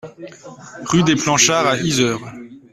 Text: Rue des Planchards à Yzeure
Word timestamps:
Rue 0.85 1.03
des 1.03 1.15
Planchards 1.15 1.67
à 1.67 1.77
Yzeure 1.77 2.23